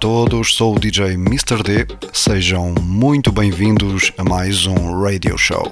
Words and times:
Todos, 0.00 0.54
sou 0.54 0.76
o 0.76 0.78
DJ 0.78 1.12
Mr. 1.12 1.62
D. 1.62 1.86
Sejam 2.10 2.74
muito 2.80 3.30
bem-vindos 3.30 4.10
a 4.16 4.24
mais 4.24 4.64
um 4.64 4.98
Radio 4.98 5.36
Show. 5.36 5.70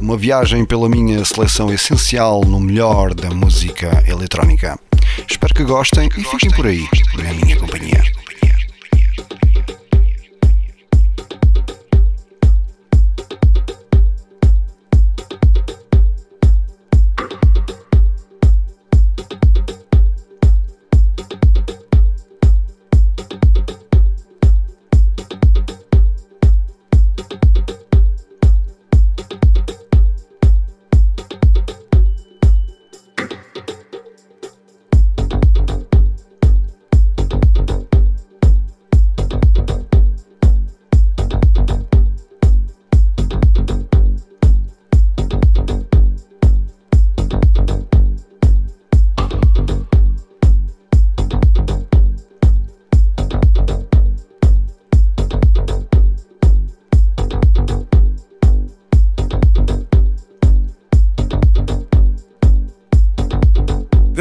Uma 0.00 0.16
viagem 0.16 0.64
pela 0.64 0.88
minha 0.88 1.24
seleção 1.24 1.72
essencial 1.72 2.42
no 2.44 2.60
melhor 2.60 3.12
da 3.12 3.28
música 3.28 4.04
eletrónica. 4.06 4.78
Espero 5.28 5.52
que 5.52 5.64
gostem 5.64 6.08
e 6.16 6.22
fiquem 6.22 6.50
por 6.52 6.64
aí, 6.64 6.86
na 7.16 7.34
minha 7.34 7.56
companhia. 7.56 8.04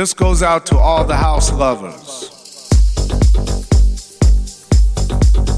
This 0.05 0.13
goes 0.13 0.43
out 0.43 0.67
to 0.67 0.77
all 0.77 1.03
the 1.03 1.15
house 1.15 1.51
lovers, 1.51 2.29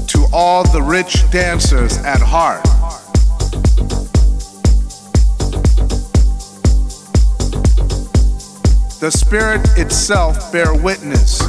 to 0.06 0.26
all 0.32 0.64
the 0.72 0.80
rich 0.80 1.30
dancers 1.30 1.98
at 1.98 2.22
heart. 2.22 2.64
The 9.00 9.10
spirit 9.10 9.68
itself 9.76 10.50
bear 10.50 10.72
witness 10.72 11.42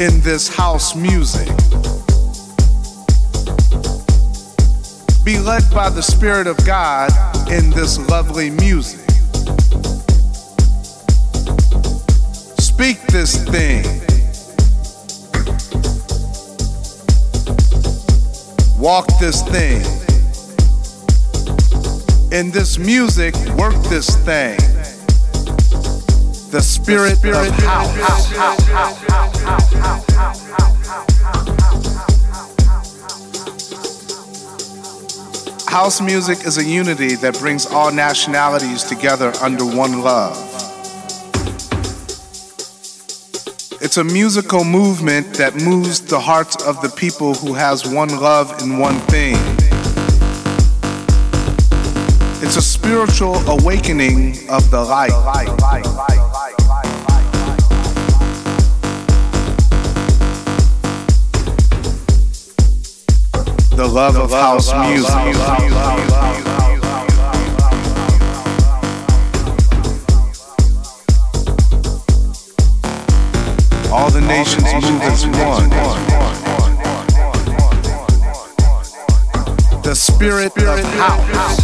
in 0.00 0.20
this 0.22 0.52
house 0.52 0.96
music. 0.96 1.46
Be 5.24 5.38
led 5.38 5.62
by 5.70 5.90
the 5.90 6.02
Spirit 6.02 6.48
of 6.48 6.56
God 6.66 7.12
in 7.48 7.70
this 7.70 8.00
lovely 8.08 8.50
music. 8.50 9.01
This 13.12 13.44
thing. 13.44 13.84
Walk 18.78 19.06
this 19.20 19.42
thing. 19.42 19.82
In 22.32 22.50
this 22.50 22.78
music, 22.78 23.34
work 23.58 23.74
this 23.90 24.16
thing. 24.24 24.56
The 26.50 26.62
spirit, 26.62 27.18
spirit 27.18 27.48
of 27.48 27.54
house. 27.58 28.32
House 35.68 36.00
music 36.00 36.46
is 36.46 36.56
a 36.56 36.64
unity 36.64 37.14
that 37.16 37.38
brings 37.38 37.66
all 37.66 37.92
nationalities 37.92 38.82
together 38.84 39.34
under 39.42 39.66
one 39.66 40.00
love. 40.00 40.51
It's 43.84 43.96
a 43.96 44.04
musical 44.04 44.62
movement 44.62 45.34
that 45.34 45.56
moves 45.56 46.00
the 46.00 46.20
hearts 46.20 46.54
of 46.64 46.80
the 46.82 46.88
people 46.88 47.34
who 47.34 47.52
has 47.52 47.84
one 47.84 48.10
love 48.10 48.62
and 48.62 48.78
one 48.78 49.00
thing. 49.10 49.34
It's 52.40 52.54
a 52.56 52.62
spiritual 52.62 53.34
awakening 53.50 54.48
of 54.48 54.70
the 54.70 54.84
light. 54.84 55.10
The 63.74 63.88
love 63.88 64.16
of 64.16 64.30
house 64.30 64.72
music. 64.72 66.21
Nations 74.42 74.72
move 74.72 75.02
as 75.02 75.24
one. 75.26 75.68
The 79.82 79.94
spirit 79.94 80.56
of 80.58 80.80
house. 80.98 81.62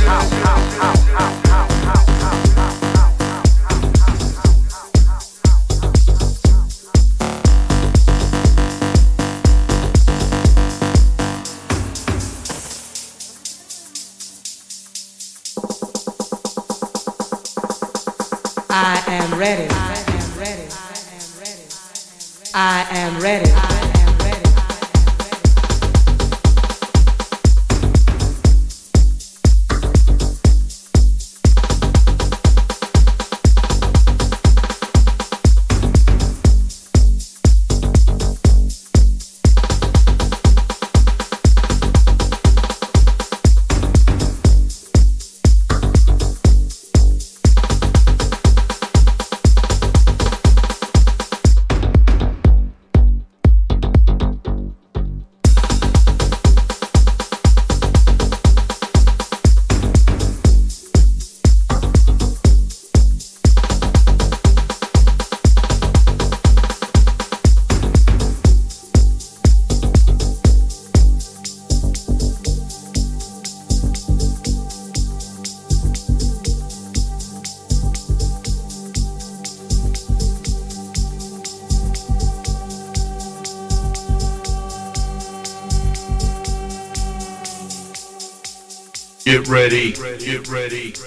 Ready. 90.48 90.97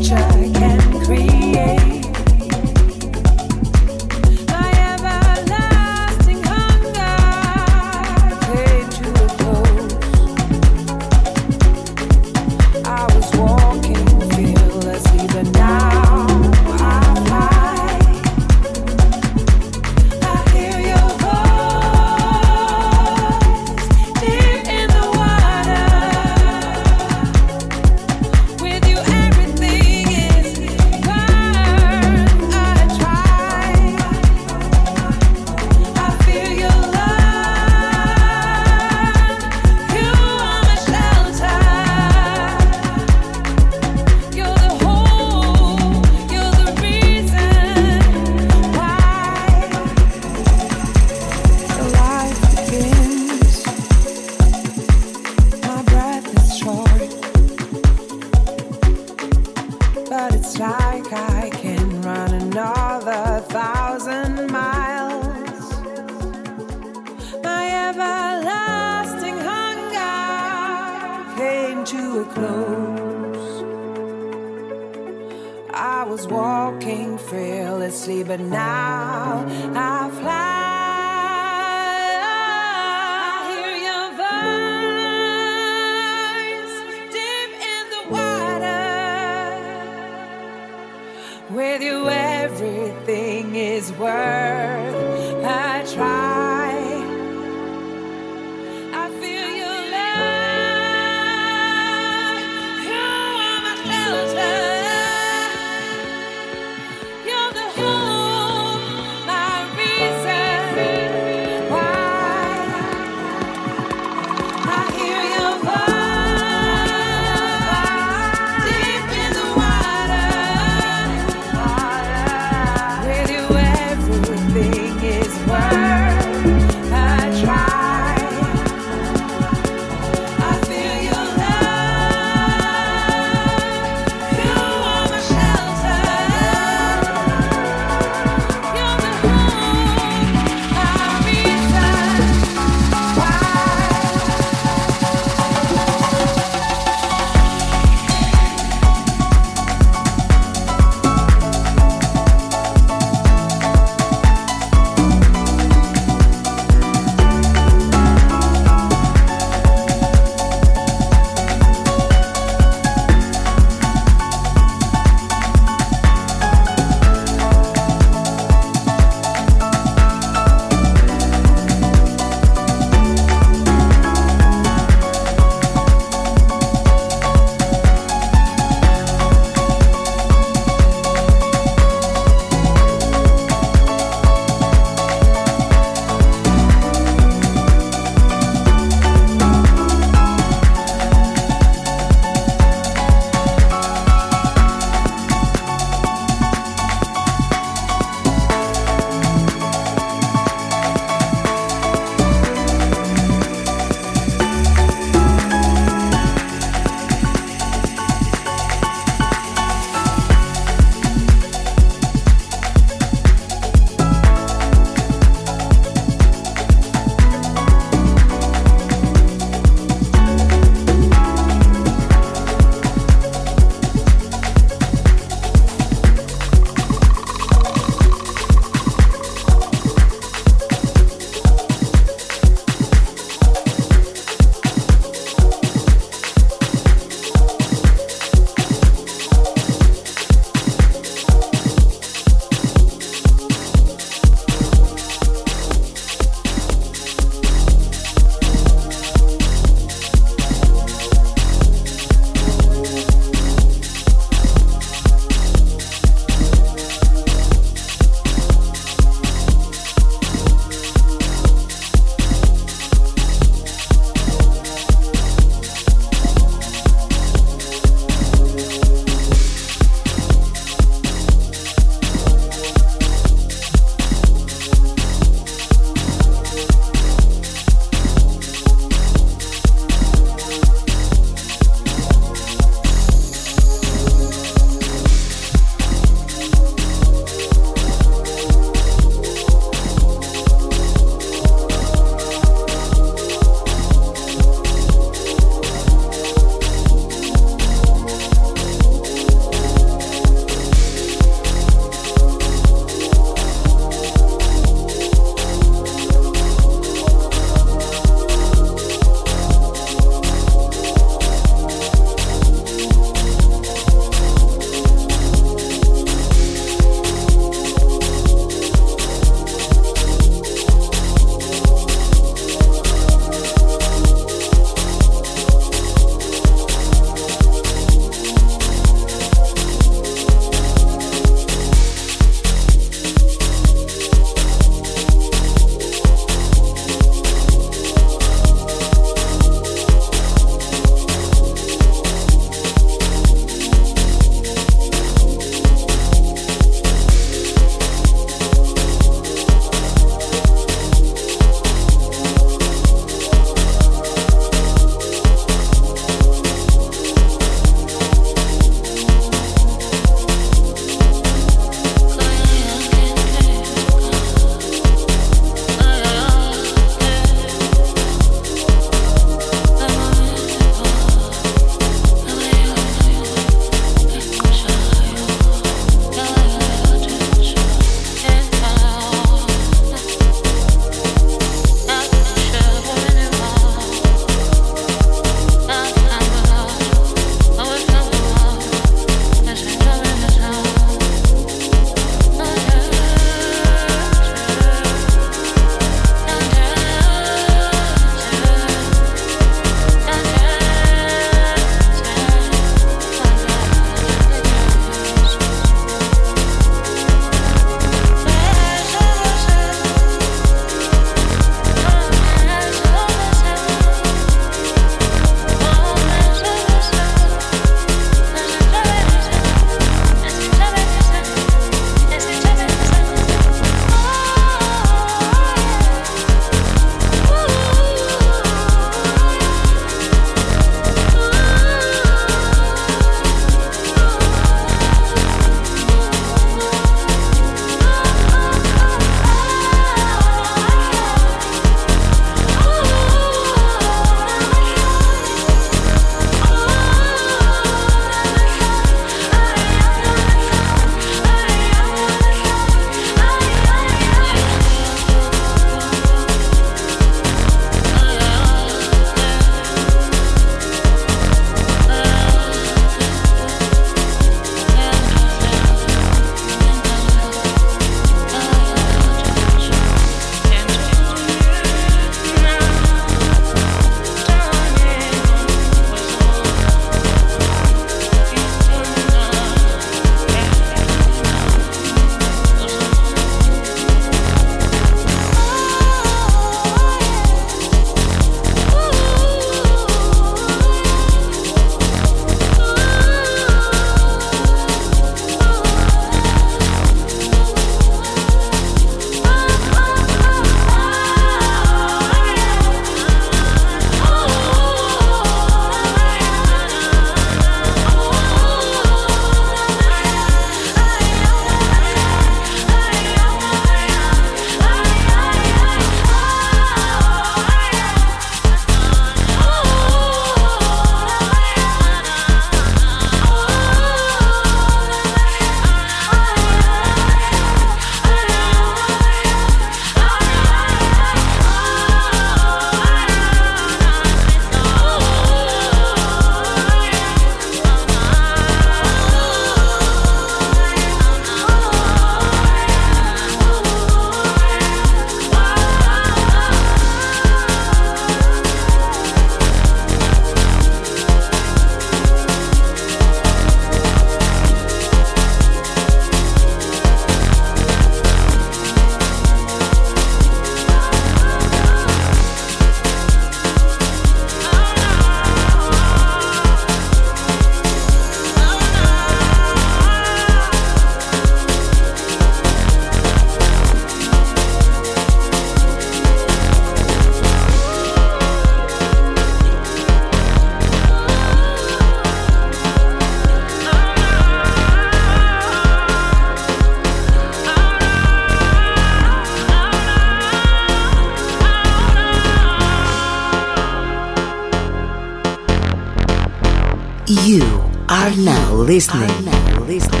Now 598.70 599.64
listening, 599.64 600.00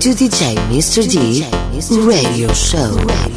to 0.00 0.08
DJ 0.08 0.56
Mr. 0.72 1.08
D 1.08 1.44
Radio 2.04 2.52
Show. 2.52 2.96
Radio 2.96 3.28
Show. 3.28 3.31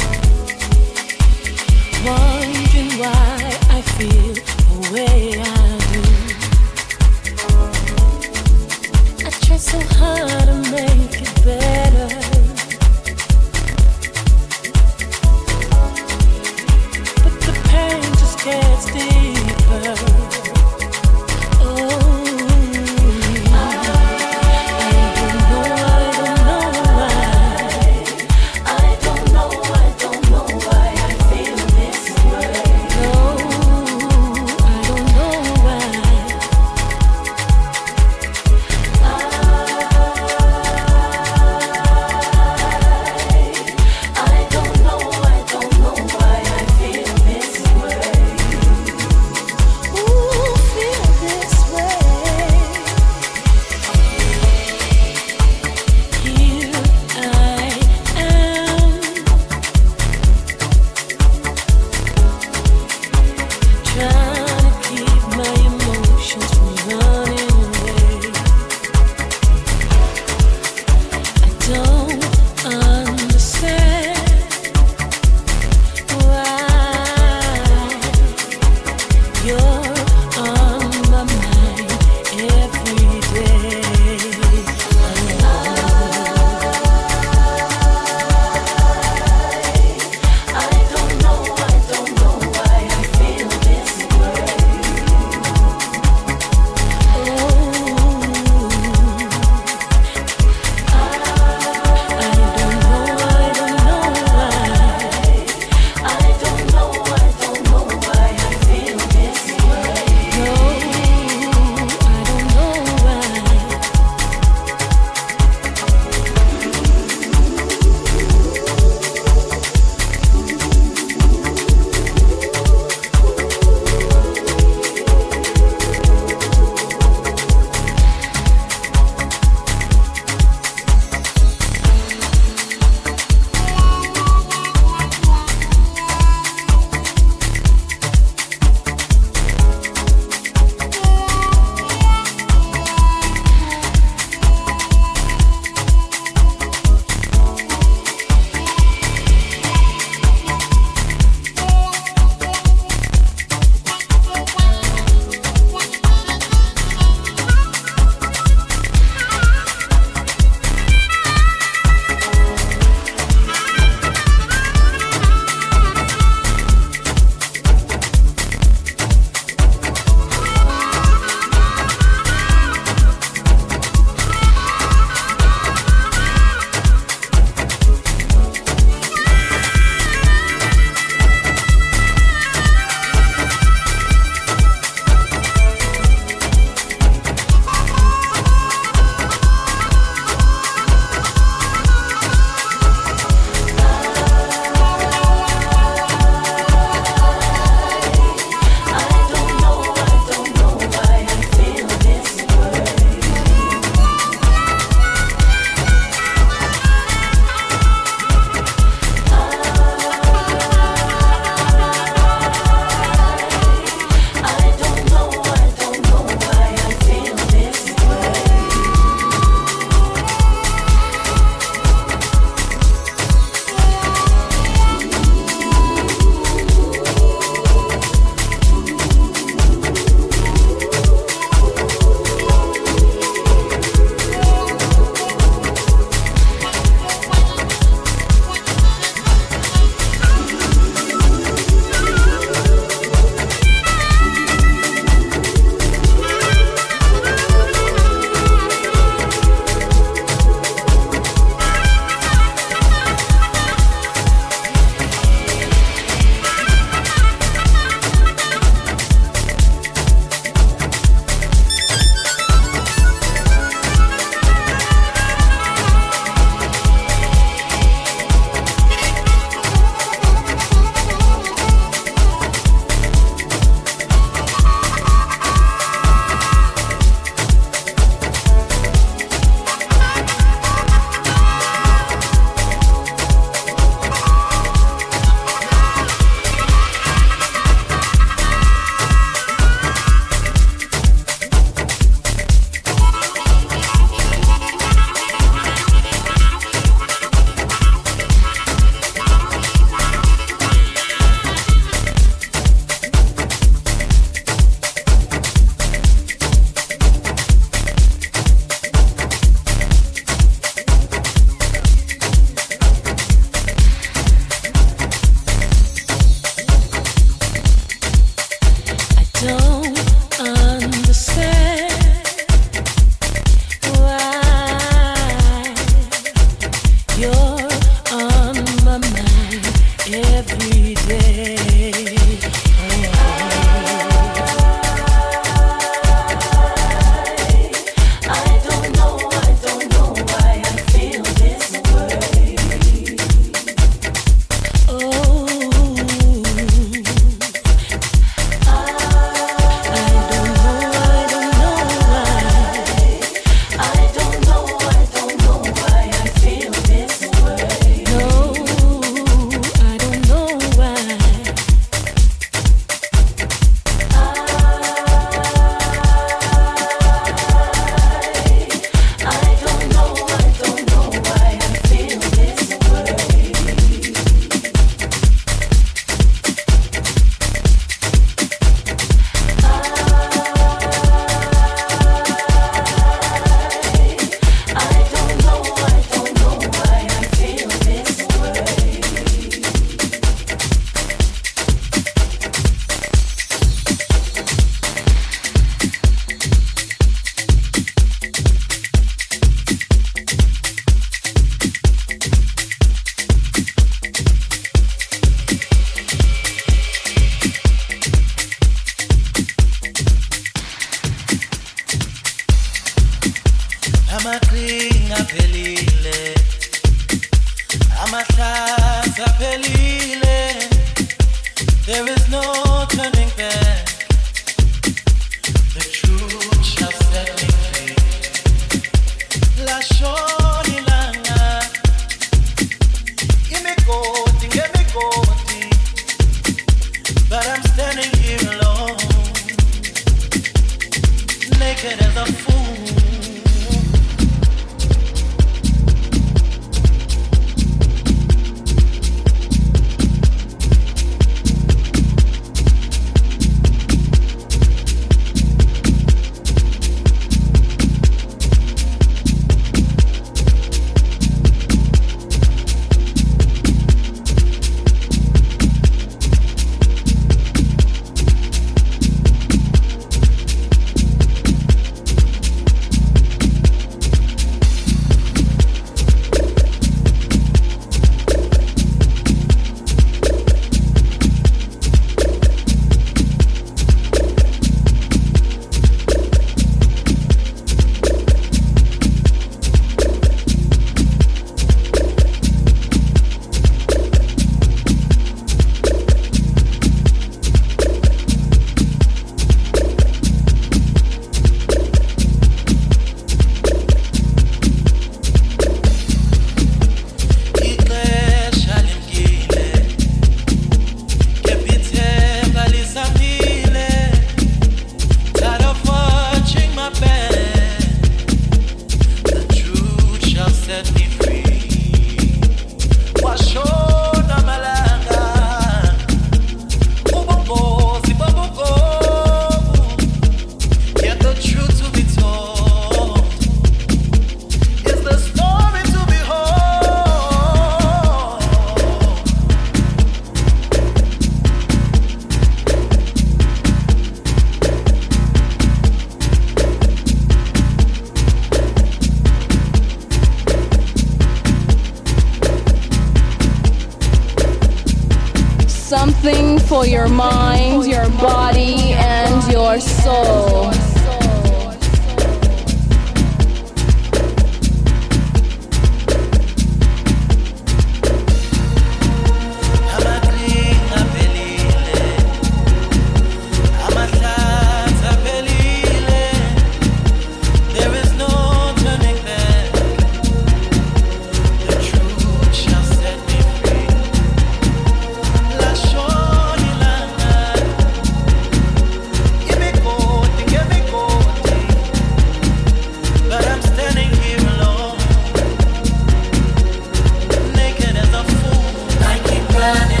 shining. 599.73 600.00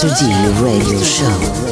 Mr. 0.00 0.08
D 0.18 0.24
Radio 0.24 0.48
Show. 0.48 0.60
Radio 0.64 1.04
Show. 1.04 1.69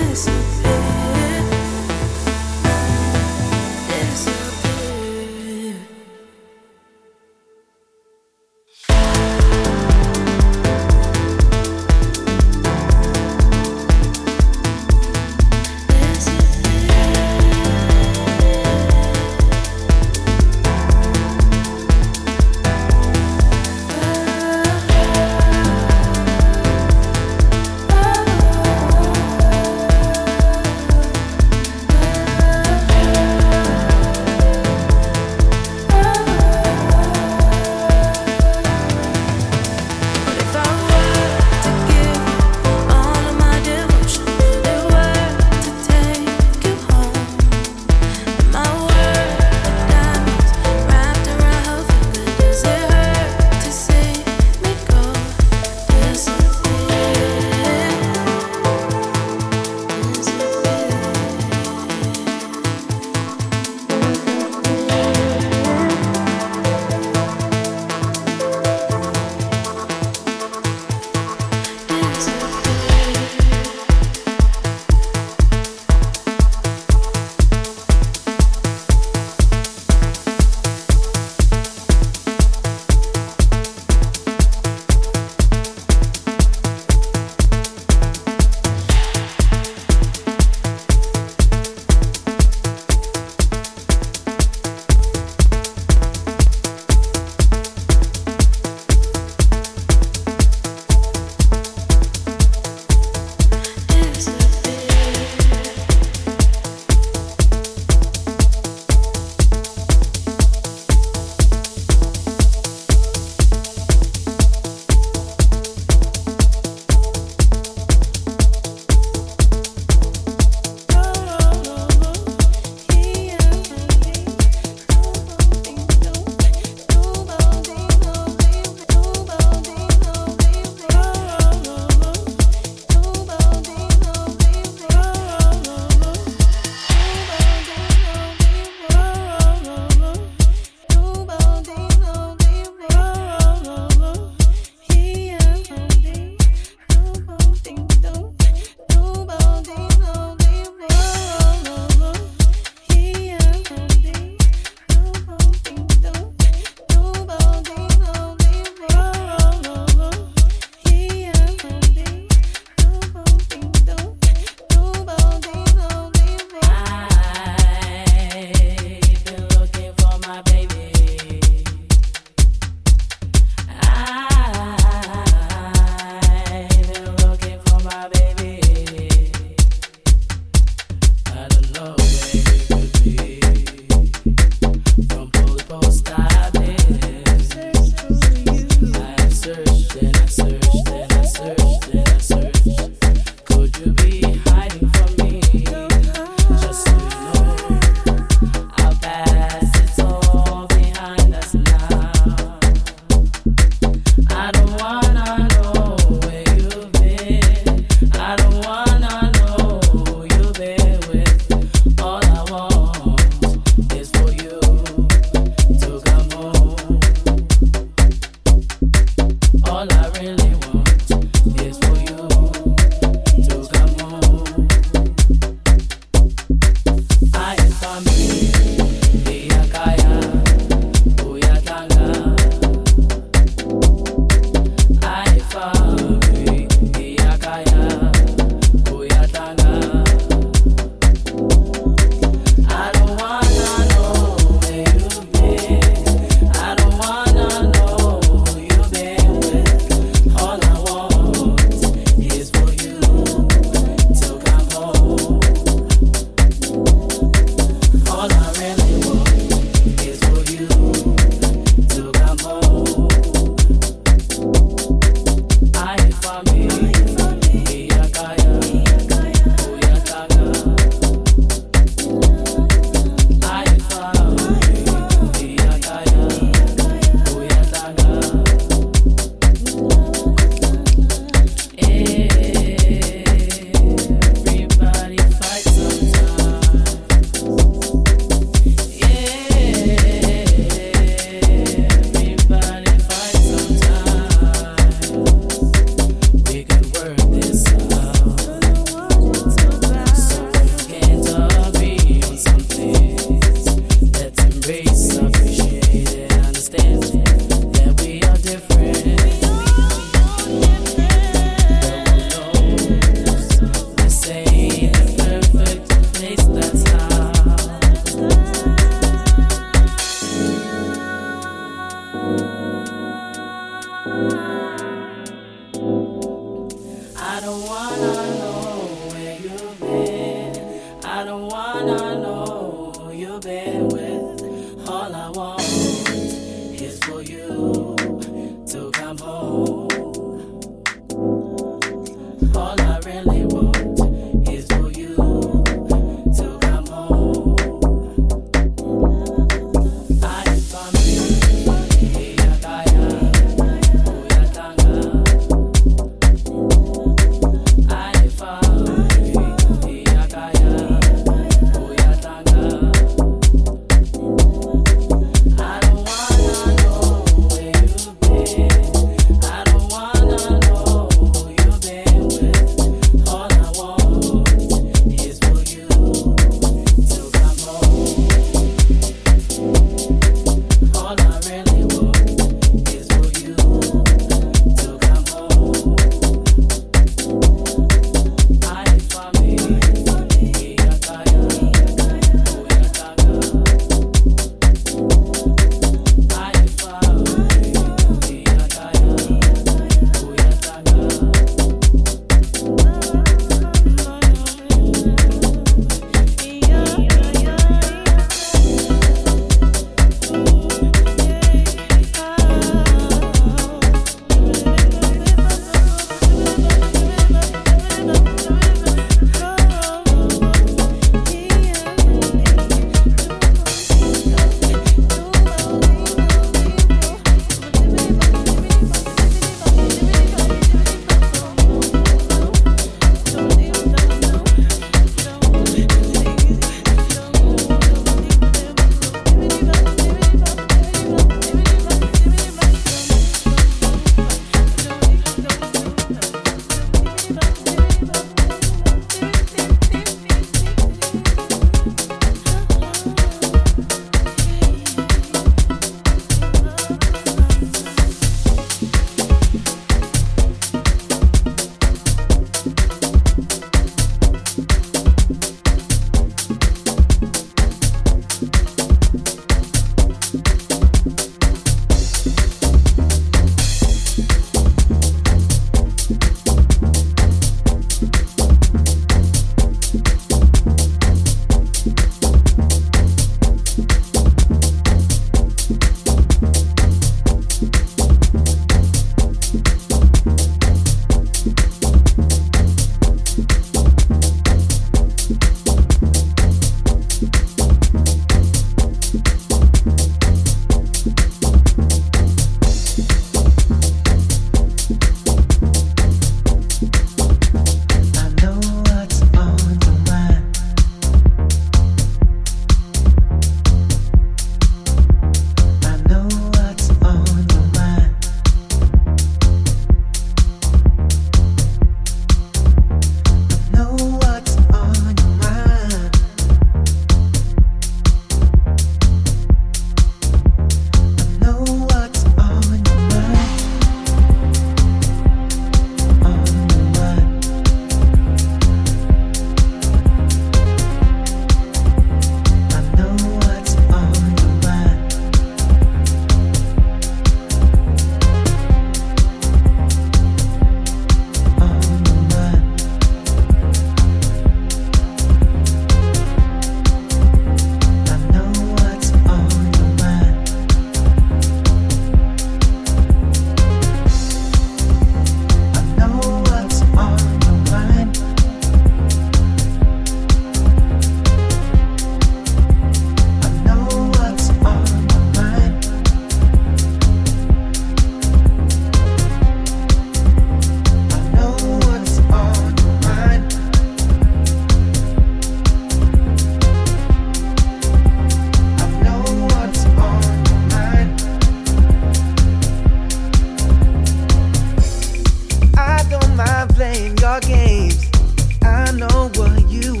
you 599.71 600.00